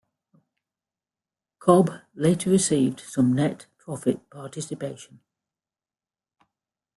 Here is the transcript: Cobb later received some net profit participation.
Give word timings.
Cobb 1.59 1.91
later 2.15 2.49
received 2.49 3.01
some 3.01 3.33
net 3.33 3.67
profit 3.77 4.27
participation. 4.31 5.19